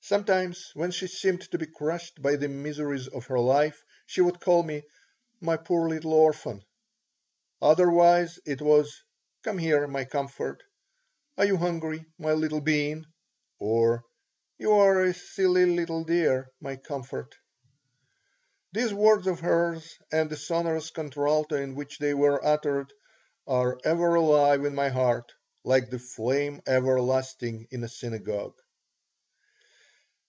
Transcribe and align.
Sometimes, 0.00 0.70
when 0.72 0.90
she 0.90 1.06
seemed 1.06 1.42
to 1.50 1.58
be 1.58 1.66
crushed 1.66 2.22
by 2.22 2.36
the 2.36 2.48
miseries 2.48 3.08
of 3.08 3.26
her 3.26 3.38
life, 3.38 3.84
she 4.06 4.22
would 4.22 4.40
call 4.40 4.62
me, 4.62 4.82
"My 5.38 5.58
poor 5.58 5.86
little 5.86 6.14
orphan." 6.14 6.64
Otherwise 7.60 8.38
it 8.46 8.62
was, 8.62 9.02
"Come 9.42 9.58
here, 9.58 9.86
my 9.86 10.06
comfort," 10.06 10.62
"Are 11.36 11.44
you 11.44 11.58
hungry, 11.58 12.06
my 12.18 12.32
little 12.32 12.62
bean?" 12.62 13.04
or, 13.58 14.02
"You 14.56 14.72
are 14.76 15.02
a 15.04 15.12
silly 15.12 15.66
little 15.66 16.04
dear, 16.04 16.48
my 16.58 16.76
comfort." 16.76 17.34
These 18.72 18.94
words 18.94 19.26
of 19.26 19.40
hers 19.40 19.94
and 20.10 20.30
the 20.30 20.36
sonorous 20.38 20.88
contralto 20.90 21.56
in 21.56 21.74
which 21.74 21.98
they 21.98 22.14
were 22.14 22.42
uttered 22.42 22.94
are 23.46 23.78
ever 23.84 24.14
alive 24.14 24.64
in 24.64 24.74
my 24.74 24.88
heart, 24.88 25.30
like 25.64 25.90
the 25.90 25.98
Flame 25.98 26.62
Everlasting 26.66 27.68
in 27.70 27.84
a 27.84 27.88
synagogue. 27.90 28.56